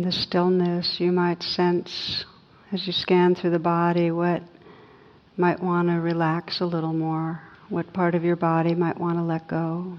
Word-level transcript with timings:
In 0.00 0.06
the 0.06 0.12
stillness, 0.12 0.96
you 0.98 1.12
might 1.12 1.42
sense 1.42 2.24
as 2.72 2.86
you 2.86 2.92
scan 2.94 3.34
through 3.34 3.50
the 3.50 3.58
body 3.58 4.10
what 4.10 4.42
might 5.36 5.62
want 5.62 5.88
to 5.88 5.96
relax 5.96 6.62
a 6.62 6.64
little 6.64 6.94
more, 6.94 7.42
what 7.68 7.92
part 7.92 8.14
of 8.14 8.24
your 8.24 8.36
body 8.36 8.74
might 8.74 8.98
want 8.98 9.18
to 9.18 9.22
let 9.22 9.46
go. 9.46 9.98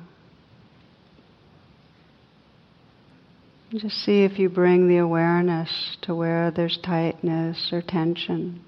Just 3.70 4.04
see 4.04 4.24
if 4.24 4.40
you 4.40 4.50
bring 4.50 4.88
the 4.88 4.98
awareness 4.98 5.98
to 6.02 6.16
where 6.16 6.50
there's 6.50 6.80
tightness 6.84 7.70
or 7.72 7.84
tension. 7.84 8.60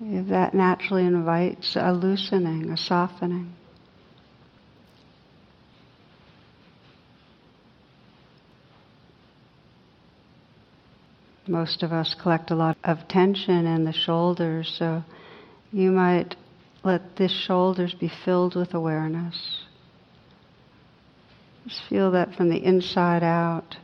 If 0.00 0.28
that 0.28 0.54
naturally 0.54 1.04
invites 1.04 1.76
a 1.76 1.92
loosening, 1.92 2.70
a 2.70 2.78
softening. 2.78 3.52
Most 11.46 11.82
of 11.82 11.92
us 11.92 12.14
collect 12.20 12.50
a 12.50 12.54
lot 12.54 12.78
of 12.84 13.06
tension 13.08 13.66
in 13.66 13.84
the 13.84 13.92
shoulders, 13.92 14.74
so 14.78 15.02
you 15.72 15.90
might 15.90 16.36
let 16.82 17.16
the 17.16 17.28
shoulders 17.28 17.94
be 17.94 18.10
filled 18.24 18.54
with 18.54 18.72
awareness. 18.72 19.64
Just 21.66 21.82
feel 21.88 22.10
that 22.12 22.34
from 22.34 22.50
the 22.50 22.62
inside 22.62 23.22
out 23.22 23.76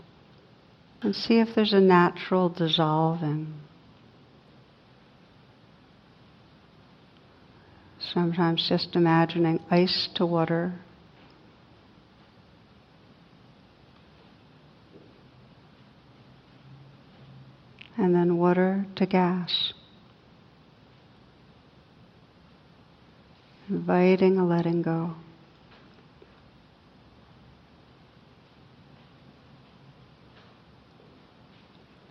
and 1.02 1.14
see 1.14 1.40
if 1.40 1.54
there's 1.54 1.72
a 1.72 1.80
natural 1.80 2.48
dissolving. 2.48 3.54
Sometimes 7.98 8.66
just 8.68 8.96
imagining 8.96 9.60
ice 9.70 10.08
to 10.14 10.26
water 10.26 10.74
and 17.96 18.14
then 18.14 18.38
water 18.38 18.86
to 18.96 19.06
gas. 19.06 19.72
Inviting 23.68 24.38
a 24.38 24.44
letting 24.44 24.82
go. 24.82 25.14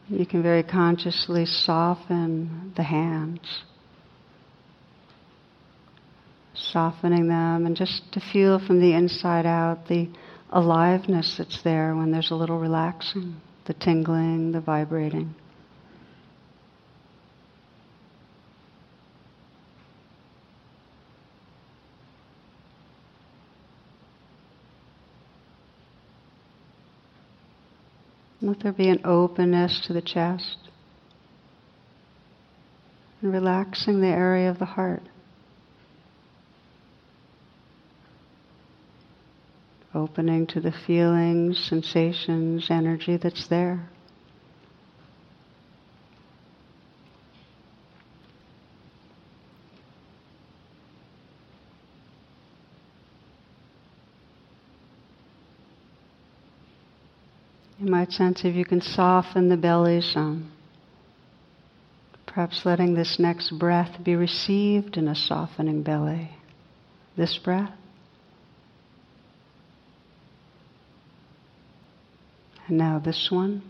You 0.09 0.25
can 0.25 0.41
very 0.41 0.63
consciously 0.63 1.45
soften 1.45 2.73
the 2.75 2.81
hands, 2.81 3.63
softening 6.55 7.27
them, 7.27 7.67
and 7.67 7.75
just 7.75 8.11
to 8.13 8.19
feel 8.33 8.59
from 8.65 8.79
the 8.79 8.93
inside 8.93 9.45
out 9.45 9.87
the 9.87 10.09
aliveness 10.51 11.35
that's 11.37 11.61
there 11.61 11.95
when 11.95 12.11
there's 12.11 12.31
a 12.31 12.35
little 12.35 12.57
relaxing, 12.57 13.35
the 13.65 13.73
tingling, 13.75 14.51
the 14.51 14.61
vibrating. 14.61 15.35
Let 28.41 28.61
there 28.61 28.71
be 28.71 28.89
an 28.89 29.01
openness 29.03 29.81
to 29.87 29.93
the 29.93 30.01
chest. 30.01 30.57
And 33.21 33.33
relaxing 33.33 33.99
the 33.99 34.07
area 34.07 34.49
of 34.49 34.59
the 34.59 34.65
heart. 34.65 35.03
Opening 39.93 40.47
to 40.47 40.61
the 40.61 40.71
feelings, 40.71 41.57
sensations, 41.69 42.67
energy 42.69 43.17
that's 43.17 43.47
there. 43.49 43.89
You 57.79 57.89
might 57.89 58.11
sense 58.11 58.43
if 58.43 58.55
you 58.55 58.65
can 58.65 58.81
soften 58.81 59.47
the 59.47 59.55
belly 59.55 60.01
some. 60.01 60.51
Perhaps 62.25 62.65
letting 62.65 62.93
this 62.93 63.17
next 63.19 63.57
breath 63.57 64.03
be 64.03 64.15
received 64.15 64.97
in 64.97 65.07
a 65.07 65.15
softening 65.15 65.81
belly. 65.81 66.31
This 67.15 67.37
breath. 67.37 67.71
And 72.67 72.77
now 72.77 72.99
this 72.99 73.31
one. 73.31 73.63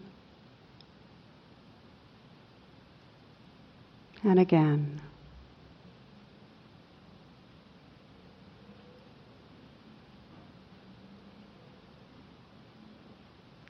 And 4.24 4.40
again. 4.40 5.02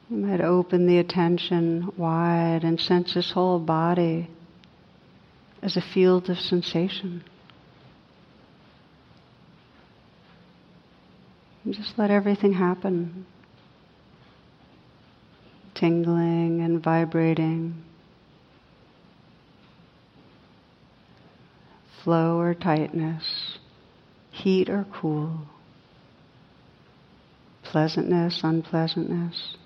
You 0.10 0.18
might 0.18 0.42
open 0.42 0.88
the 0.88 0.98
attention 0.98 1.94
wide 1.96 2.64
and 2.64 2.80
sense 2.80 3.14
this 3.14 3.32
whole 3.32 3.60
body 3.60 4.28
as 5.62 5.78
a 5.78 5.82
field 5.82 6.32
of 6.32 6.38
sensation. 6.40 7.24
And 11.64 11.76
just 11.76 12.00
let 12.00 12.10
everything 12.10 12.54
happen. 12.54 13.28
Tingling 15.76 16.62
and 16.62 16.82
vibrating. 16.82 17.84
Flow 22.04 22.40
or 22.40 22.56
tightness. 22.56 23.60
Heat 24.32 24.70
or 24.70 24.88
cool. 24.92 25.42
Pleasantness, 27.64 28.42
unpleasantness. 28.44 29.59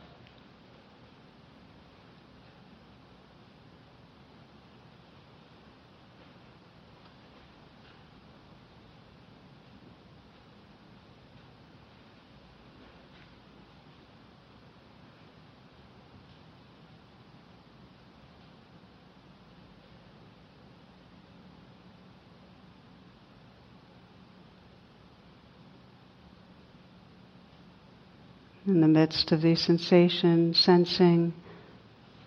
In 28.66 28.80
the 28.80 28.88
midst 28.88 29.32
of 29.32 29.42
these 29.42 29.62
sensations, 29.62 30.60
sensing 30.60 31.34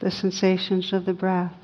the 0.01 0.11
sensations 0.11 0.93
of 0.93 1.07
the 1.07 1.15
breath. 1.15 1.57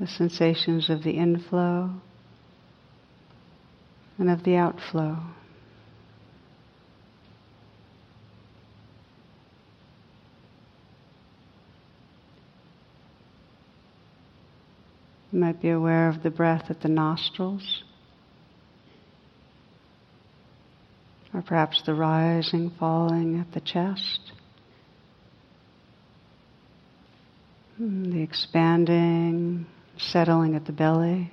The 0.00 0.08
sensations 0.08 0.90
of 0.90 1.04
the 1.04 1.12
inflow 1.12 1.90
and 4.18 4.28
of 4.28 4.42
the 4.42 4.56
outflow. 4.56 5.18
You 15.30 15.38
might 15.38 15.62
be 15.62 15.70
aware 15.70 16.08
of 16.08 16.22
the 16.24 16.30
breath 16.30 16.64
at 16.68 16.80
the 16.82 16.88
nostrils. 16.88 17.84
Or 21.34 21.42
perhaps 21.42 21.82
the 21.86 21.94
rising, 21.94 22.70
falling 22.78 23.40
at 23.40 23.52
the 23.52 23.60
chest. 23.60 24.32
Hmm, 27.78 28.10
the 28.10 28.22
expanding, 28.22 29.66
settling 29.96 30.54
at 30.54 30.66
the 30.66 30.72
belly. 30.72 31.30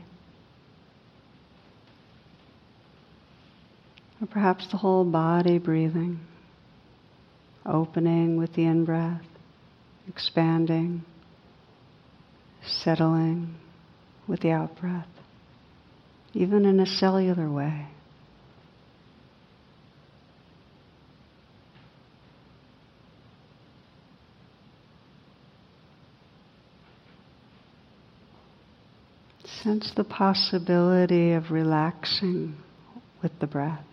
Or 4.22 4.28
perhaps 4.28 4.68
the 4.72 4.78
whole 4.78 5.06
body 5.06 5.60
breathing, 5.60 6.20
opening 7.66 8.38
with 8.38 8.54
the 8.54 8.66
in 8.66 8.86
breath, 8.86 9.22
expanding, 10.08 11.04
settling 12.66 13.56
with 14.28 14.42
the 14.42 14.52
out 14.52 14.80
breath, 14.80 15.08
even 16.34 16.66
in 16.66 16.80
a 16.80 16.86
cellular 16.86 17.50
way. 17.50 17.88
Sense 29.64 29.92
the 29.94 30.06
possibility 30.06 31.34
of 31.34 31.52
relaxing 31.52 32.56
with 33.22 33.38
the 33.42 33.48
breath. 33.48 33.84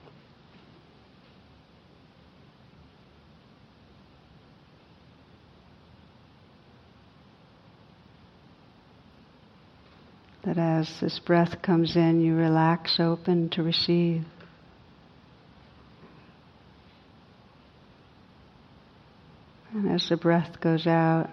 That 10.44 10.56
as 10.56 10.88
this 11.00 11.18
breath 11.18 11.60
comes 11.62 11.96
in, 11.96 12.20
you 12.20 12.36
relax 12.36 13.00
open 13.00 13.48
to 13.50 13.64
receive. 13.64 14.22
And 19.72 19.90
as 19.90 20.08
the 20.08 20.16
breath 20.16 20.60
goes 20.60 20.86
out, 20.86 21.28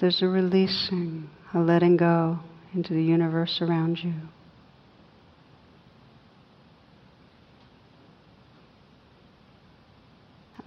there's 0.00 0.20
a 0.20 0.26
releasing, 0.26 1.30
a 1.54 1.60
letting 1.60 1.96
go 1.96 2.40
into 2.74 2.92
the 2.94 3.02
universe 3.02 3.60
around 3.60 4.02
you. 4.02 4.12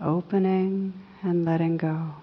Opening 0.02 0.94
and 1.24 1.44
letting 1.46 1.78
go. 1.78 2.14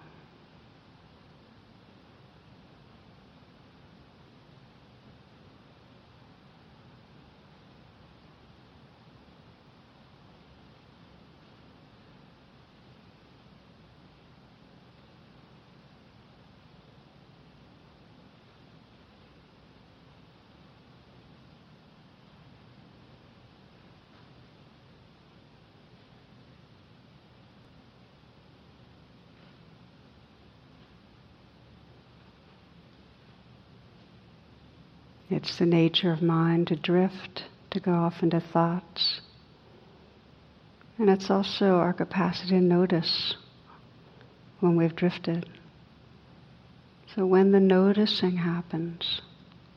It's 35.29 35.59
the 35.59 35.67
nature 35.67 36.13
of 36.13 36.23
mind 36.23 36.69
to 36.69 36.77
drift, 36.77 37.45
to 37.71 37.81
go 37.81 37.93
off 37.93 38.23
into 38.23 38.41
thoughts. 38.41 39.21
And 40.99 41.11
it's 41.11 41.31
also 41.31 41.77
our 41.77 41.93
capacity 41.93 42.51
to 42.51 42.61
notice 42.61 43.35
when 44.61 44.77
we've 44.77 44.95
drifted. 44.95 45.49
So 47.15 47.27
when 47.27 47.51
the 47.51 47.61
noticing 47.61 48.37
happens, 48.37 49.21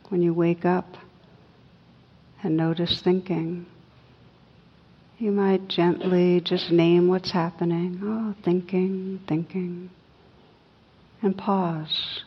when 0.09 0.21
you 0.21 0.33
wake 0.33 0.65
up 0.65 0.97
and 2.43 2.55
notice 2.55 3.01
thinking, 3.01 3.65
you 5.17 5.31
might 5.31 5.67
gently 5.67 6.41
just 6.41 6.71
name 6.71 7.07
what's 7.07 7.31
happening. 7.31 7.99
Oh, 8.03 8.35
thinking, 8.43 9.19
thinking. 9.27 9.89
And 11.21 11.37
pause 11.37 12.23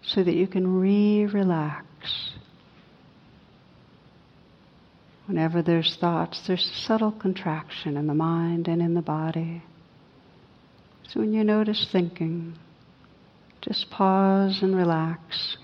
so 0.00 0.22
that 0.22 0.34
you 0.34 0.46
can 0.46 0.80
re 0.80 1.26
relax 1.26 1.84
Whenever 5.32 5.62
there's 5.62 5.96
thoughts, 5.98 6.42
there's 6.46 6.70
subtle 6.86 7.10
contraction 7.10 7.96
in 7.96 8.06
the 8.06 8.12
mind 8.12 8.68
and 8.68 8.82
in 8.82 8.92
the 8.92 9.00
body. 9.00 9.62
So 11.08 11.20
when 11.20 11.32
you 11.32 11.42
notice 11.42 11.88
thinking, 11.90 12.58
just 13.62 13.88
pause 13.88 14.58
and 14.60 14.76
relax. 14.76 15.56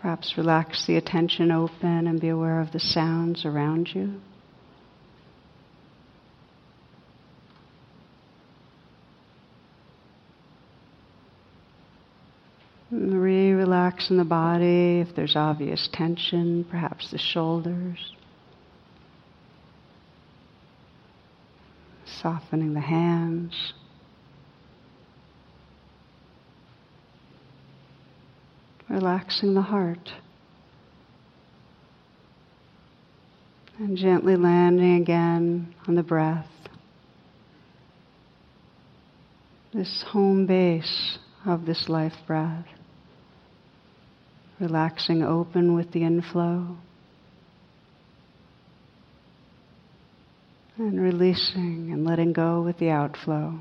Perhaps 0.00 0.34
relax 0.36 0.88
the 0.88 0.96
attention 0.96 1.52
open 1.52 2.08
and 2.08 2.20
be 2.20 2.30
aware 2.30 2.60
of 2.60 2.72
the 2.72 2.80
sounds 2.80 3.44
around 3.44 3.90
you. 3.94 4.20
Re 12.90 13.52
in 14.10 14.16
the 14.16 14.24
body 14.24 15.00
if 15.00 15.14
there's 15.16 15.36
obvious 15.36 15.88
tension, 15.92 16.64
perhaps 16.70 17.10
the 17.10 17.18
shoulders. 17.18 18.16
softening 22.26 22.74
the 22.74 22.80
hands. 22.80 23.72
Relaxing 28.88 29.54
the 29.54 29.62
heart. 29.62 30.10
And 33.78 33.96
gently 33.96 34.36
landing 34.36 35.02
again 35.02 35.74
on 35.86 35.96
the 35.96 36.02
breath. 36.02 36.48
This 39.74 40.04
home 40.08 40.46
base 40.46 41.18
of 41.44 41.66
this 41.66 41.88
life 41.88 42.14
breath. 42.26 42.66
Relaxing 44.58 45.22
open 45.22 45.74
with 45.74 45.92
the 45.92 46.02
inflow. 46.02 46.76
and 50.78 51.00
releasing 51.00 51.90
and 51.92 52.04
letting 52.04 52.32
go 52.32 52.60
with 52.60 52.78
the 52.78 52.90
outflow. 52.90 53.58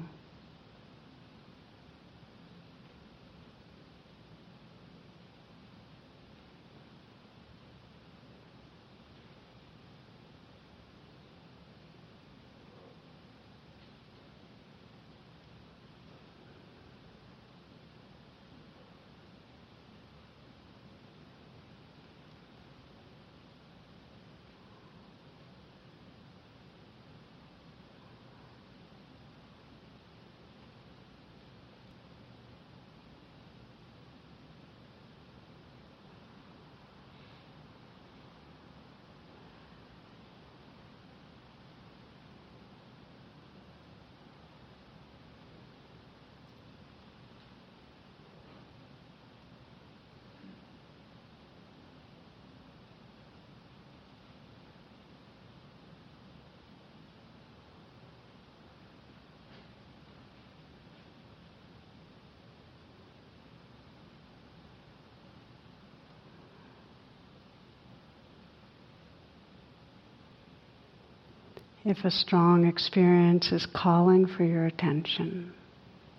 If 71.86 72.04
a 72.04 72.10
strong 72.10 72.66
experience 72.66 73.52
is 73.52 73.68
calling 73.76 74.26
for 74.26 74.44
your 74.44 74.66
attention, 74.66 75.54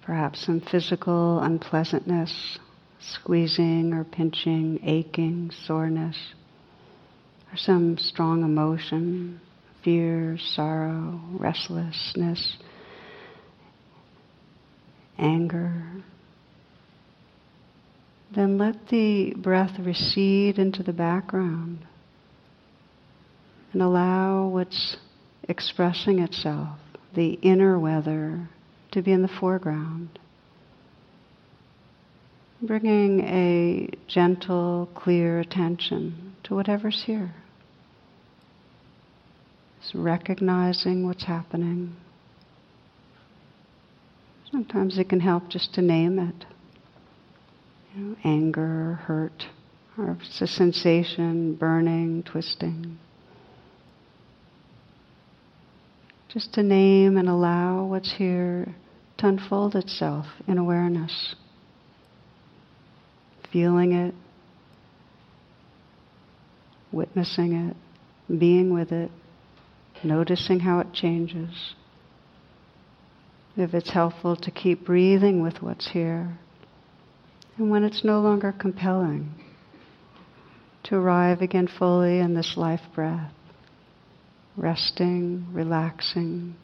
perhaps 0.02 0.46
some 0.46 0.60
physical 0.60 1.40
unpleasantness, 1.40 2.58
squeezing 3.00 3.92
or 3.92 4.04
pinching, 4.04 4.78
aching, 4.84 5.50
soreness, 5.66 6.16
or 7.52 7.56
some 7.56 7.98
strong 7.98 8.44
emotion, 8.44 9.40
fear, 9.82 10.38
sorrow, 10.38 11.20
restlessness, 11.32 12.56
anger, 15.18 15.84
then 18.34 18.56
let 18.56 18.88
the 18.88 19.34
breath 19.36 19.76
recede 19.80 20.58
into 20.60 20.84
the 20.84 20.92
background 20.92 21.84
and 23.72 23.82
allow 23.82 24.46
what's 24.46 24.96
expressing 25.48 26.18
itself, 26.18 26.78
the 27.14 27.32
inner 27.42 27.78
weather, 27.78 28.48
to 28.92 29.02
be 29.02 29.12
in 29.12 29.22
the 29.22 29.28
foreground. 29.28 30.18
Bringing 32.62 33.20
a 33.20 33.90
gentle, 34.08 34.88
clear 34.94 35.40
attention 35.40 36.34
to 36.44 36.54
whatever's 36.54 37.04
here. 37.04 37.34
Just 39.80 39.94
recognizing 39.94 41.06
what's 41.06 41.24
happening. 41.24 41.94
Sometimes 44.50 44.98
it 44.98 45.08
can 45.08 45.20
help 45.20 45.48
just 45.48 45.74
to 45.74 45.82
name 45.82 46.18
it. 46.18 46.46
You 47.94 48.02
know, 48.02 48.16
anger, 48.24 48.94
hurt, 49.04 49.44
or 49.98 50.16
it's 50.22 50.40
a 50.40 50.46
sensation, 50.46 51.54
burning, 51.54 52.22
twisting. 52.22 52.98
Just 56.28 56.54
to 56.54 56.62
name 56.62 57.16
and 57.16 57.28
allow 57.28 57.84
what's 57.84 58.12
here 58.12 58.74
to 59.18 59.28
unfold 59.28 59.74
itself 59.74 60.26
in 60.46 60.58
awareness. 60.58 61.34
Feeling 63.52 63.92
it, 63.92 64.14
witnessing 66.92 67.52
it, 67.52 67.76
being 68.38 68.72
with 68.72 68.92
it, 68.92 69.10
noticing 70.02 70.60
how 70.60 70.80
it 70.80 70.92
changes. 70.92 71.74
If 73.56 73.72
it's 73.72 73.90
helpful 73.90 74.36
to 74.36 74.50
keep 74.50 74.84
breathing 74.84 75.42
with 75.42 75.62
what's 75.62 75.90
here. 75.90 76.38
And 77.56 77.70
when 77.70 77.84
it's 77.84 78.04
no 78.04 78.20
longer 78.20 78.52
compelling, 78.52 79.32
to 80.84 80.96
arrive 80.96 81.40
again 81.40 81.68
fully 81.78 82.18
in 82.18 82.34
this 82.34 82.54
life 82.56 82.82
breath, 82.94 83.32
resting, 84.56 85.46
relaxing, 85.52 86.56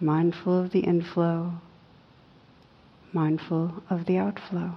mindful 0.00 0.60
of 0.64 0.72
the 0.72 0.80
inflow, 0.80 1.52
mindful 3.12 3.82
of 3.88 4.06
the 4.06 4.18
outflow. 4.18 4.76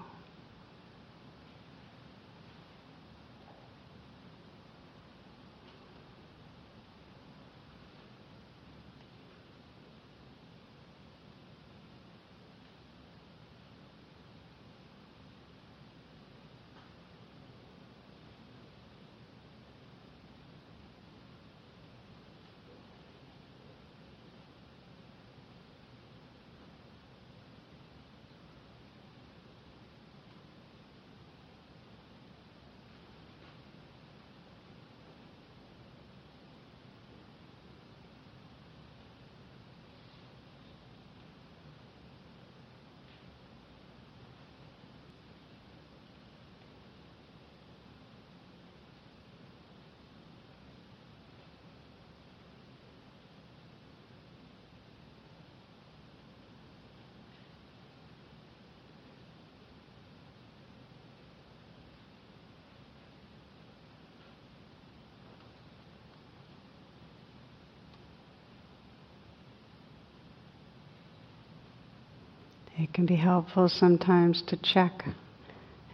It 72.79 72.93
can 72.93 73.07
be 73.07 73.15
helpful 73.15 73.69
sometimes 73.69 74.43
to 74.43 74.57
check 74.57 75.03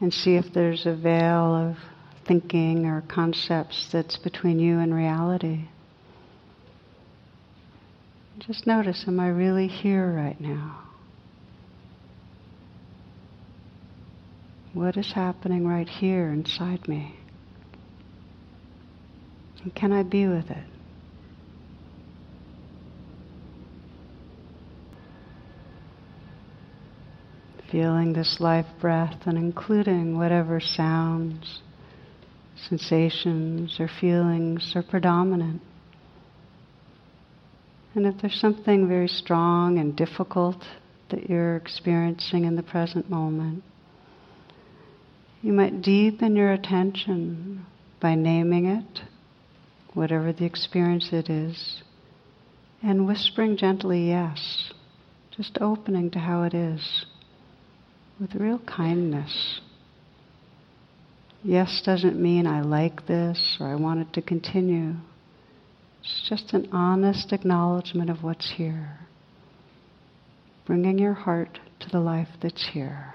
and 0.02 0.14
see 0.14 0.36
if 0.36 0.54
there's 0.54 0.86
a 0.86 0.94
veil 0.94 1.56
of 1.56 1.78
thinking 2.28 2.86
or 2.86 3.02
concepts 3.08 3.88
that's 3.92 4.18
between 4.18 4.60
you 4.60 4.80
and 4.80 4.94
reality. 4.94 5.66
Just 8.40 8.68
notice, 8.68 9.06
am 9.08 9.20
I 9.20 9.30
really 9.30 9.68
here 9.68 10.12
right 10.12 10.40
now? 10.42 10.80
What 14.74 14.98
is 14.98 15.14
happening 15.14 15.66
right 15.66 15.88
here 15.88 16.30
inside 16.30 16.88
me? 16.88 17.16
And 19.64 19.74
can 19.74 19.94
I 19.94 20.04
be 20.04 20.28
with 20.28 20.50
it? 20.50 20.66
Feeling 27.74 28.14
this 28.14 28.38
life 28.40 28.68
breath 28.80 29.18
and 29.26 29.36
including 29.36 30.16
whatever 30.16 30.60
sounds, 30.60 31.64
sensations, 32.70 33.78
or 33.80 33.90
feelings 34.00 34.74
are 34.76 34.84
predominant. 34.84 35.60
And 37.96 38.06
if 38.06 38.22
there's 38.22 38.40
something 38.40 38.88
very 38.88 39.08
strong 39.08 39.80
and 39.80 39.96
difficult 39.96 40.64
that 41.10 41.28
you're 41.28 41.56
experiencing 41.56 42.46
in 42.46 42.56
the 42.56 42.62
present 42.62 43.10
moment, 43.10 43.64
you 45.42 45.52
might 45.52 45.82
deepen 45.82 46.36
your 46.36 46.54
attention 46.54 47.66
by 48.00 48.14
naming 48.14 48.68
it, 48.68 49.02
whatever 49.96 50.32
the 50.32 50.46
experience 50.46 51.10
it 51.12 51.28
is, 51.28 51.82
and 52.84 53.08
whispering 53.08 53.58
gently 53.58 54.10
yes, 54.10 54.72
just 55.36 55.58
opening 55.60 56.12
to 56.12 56.20
how 56.20 56.44
it 56.44 56.54
is 56.54 57.06
with 58.24 58.36
real 58.36 58.60
kindness. 58.60 59.60
Yes 61.44 61.82
doesn't 61.86 62.18
mean 62.18 62.48
I 62.48 62.62
like 62.62 63.06
this 63.06 63.58
or 63.60 63.68
I 63.68 63.76
want 63.76 64.00
it 64.00 64.14
to 64.14 64.22
continue. 64.22 64.94
It's 66.00 66.26
just 66.30 66.54
an 66.54 66.70
honest 66.72 67.34
acknowledgement 67.34 68.10
of 68.10 68.24
what's 68.24 68.54
here. 68.56 68.98
Bringing 70.66 70.98
your 71.00 71.14
heart 71.14 71.60
to 71.82 71.90
the 71.90 72.00
life 72.00 72.30
that's 72.42 72.70
here. 72.72 73.14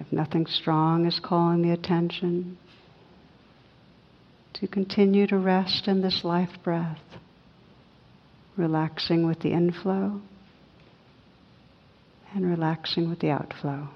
If 0.00 0.10
nothing 0.10 0.46
strong 0.46 1.04
is 1.04 1.20
calling 1.22 1.60
the 1.60 1.72
attention, 1.72 2.56
to 4.54 4.66
continue 4.66 5.26
to 5.26 5.36
rest 5.36 5.86
in 5.86 6.00
this 6.00 6.22
life 6.24 6.56
breath 6.64 7.00
relaxing 8.56 9.26
with 9.26 9.40
the 9.40 9.52
inflow 9.52 10.20
and 12.34 12.48
relaxing 12.48 13.08
with 13.08 13.18
the 13.20 13.30
outflow. 13.30 13.88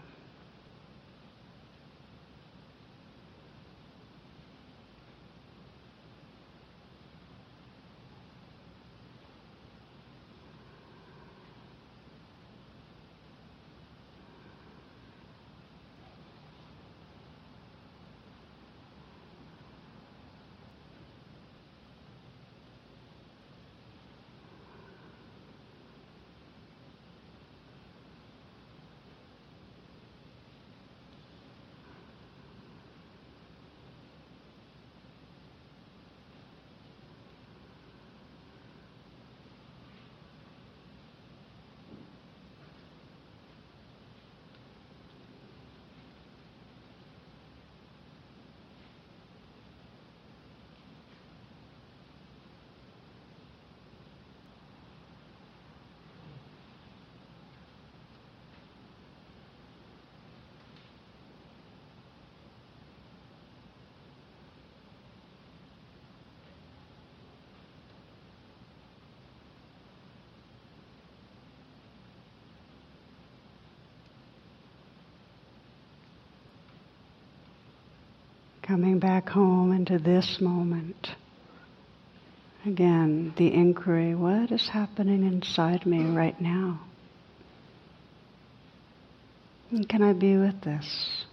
Coming 78.71 79.01
back 79.01 79.29
home 79.29 79.73
into 79.73 79.99
this 79.99 80.41
moment. 80.41 81.09
Again, 82.65 83.35
the 83.37 83.53
inquiry 83.53 84.15
what 84.15 84.53
is 84.53 84.69
happening 84.69 85.25
inside 85.25 85.85
me 85.85 86.05
right 86.05 86.41
now? 86.41 86.81
And 89.73 89.89
can 89.89 90.05
I 90.05 90.13
be 90.13 90.37
with 90.37 90.61
this? 90.61 91.25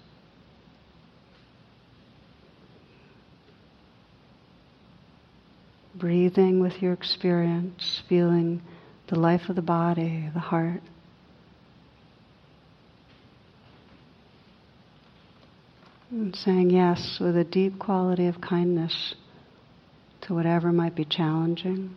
Breathing 5.94 6.60
with 6.60 6.82
your 6.82 6.94
experience, 6.94 8.01
feeling 8.10 8.63
the 9.10 9.20
life 9.20 9.48
of 9.48 9.56
the 9.56 9.62
body, 9.62 10.27
the 10.34 10.39
heart. 10.39 10.82
And 16.10 16.34
saying 16.36 16.70
yes 16.70 17.18
with 17.20 17.36
a 17.36 17.44
deep 17.44 17.80
quality 17.80 18.28
of 18.28 18.40
kindness 18.40 19.16
to 20.22 20.34
whatever 20.34 20.72
might 20.72 20.96
be 20.96 21.04
challenging. 21.04 21.96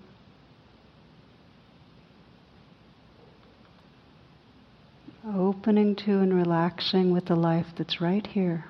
Opening 5.25 5.95
to 5.97 6.19
and 6.19 6.35
relaxing 6.35 7.12
with 7.12 7.26
the 7.26 7.37
life 7.37 7.67
that's 7.76 8.00
right 8.00 8.26
here. 8.26 8.64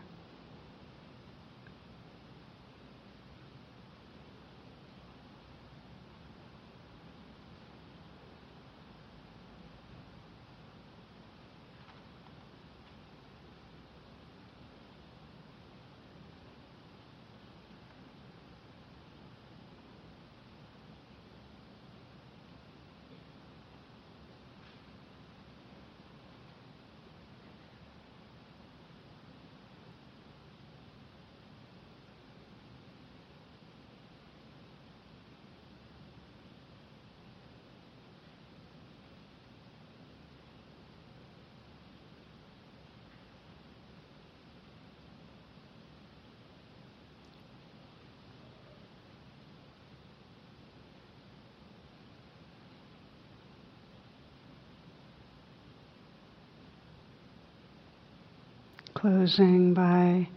Closing 59.01 59.73
by 59.73 60.29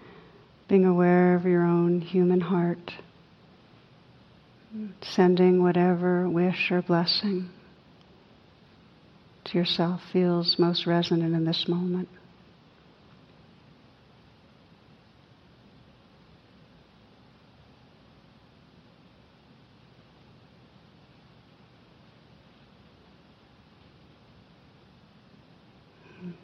being 0.69 0.85
aware 0.85 1.35
of 1.35 1.43
your 1.43 1.65
own 1.65 1.99
human 1.99 2.39
heart, 2.39 2.93
sending 5.01 5.61
whatever 5.61 6.29
wish 6.29 6.71
or 6.71 6.81
blessing 6.81 7.49
to 9.43 9.57
yourself 9.57 9.99
feels 10.13 10.55
most 10.57 10.87
resonant 10.87 11.35
in 11.35 11.43
this 11.43 11.65
moment. 11.67 12.07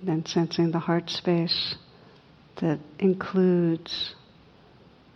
Then 0.04 0.26
sensing 0.26 0.72
the 0.72 0.80
heart 0.80 1.10
space 1.10 1.76
that 2.62 2.80
includes 3.00 4.16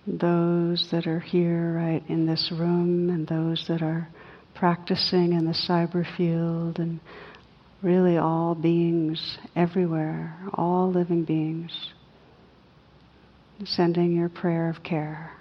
those 0.05 0.87
that 0.91 1.07
are 1.07 1.19
here, 1.19 1.73
right, 1.73 2.03
in 2.09 2.25
this 2.25 2.51
room, 2.51 3.09
and 3.09 3.27
those 3.27 3.65
that 3.67 3.81
are 3.81 4.07
practicing 4.55 5.33
in 5.33 5.45
the 5.45 5.57
cyber 5.67 6.05
field, 6.17 6.79
and 6.79 6.99
really 7.81 8.17
all 8.17 8.55
beings 8.55 9.37
everywhere, 9.55 10.37
all 10.53 10.91
living 10.91 11.23
beings, 11.23 11.71
sending 13.65 14.13
your 14.15 14.29
prayer 14.29 14.69
of 14.69 14.83
care. 14.83 15.31